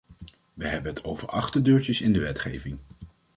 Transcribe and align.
We 0.53 0.67
hebben 0.67 0.93
het 0.93 1.03
over 1.03 1.27
achterdeurtjes 1.27 2.01
in 2.01 2.13
de 2.13 2.19
wetgeving. 2.19 2.77